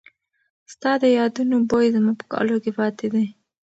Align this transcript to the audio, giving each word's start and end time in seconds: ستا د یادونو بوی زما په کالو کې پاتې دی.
ستا 0.73 0.91
د 1.03 1.03
یادونو 1.17 1.55
بوی 1.69 1.87
زما 1.95 2.13
په 2.19 2.25
کالو 2.31 2.55
کې 2.63 2.71
پاتې 2.79 3.07
دی. 3.13 3.25